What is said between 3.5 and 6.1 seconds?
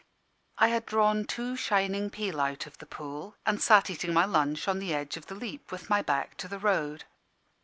sat eating my lunch on the edge of the Leap, with my